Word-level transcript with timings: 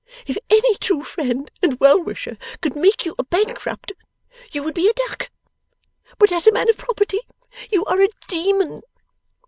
If 0.25 0.35
any 0.49 0.73
true 0.77 1.03
friend 1.03 1.51
and 1.61 1.79
well 1.79 1.99
wisher 2.01 2.39
could 2.59 2.75
make 2.75 3.05
you 3.05 3.13
a 3.19 3.23
bankrupt, 3.23 3.91
you 4.51 4.63
would 4.63 4.73
be 4.73 4.89
a 4.89 4.93
Duck; 4.93 5.29
but 6.17 6.31
as 6.31 6.47
a 6.47 6.51
man 6.51 6.67
of 6.69 6.77
property 6.77 7.19
you 7.71 7.85
are 7.85 8.01
a 8.01 8.09
Demon! 8.27 8.81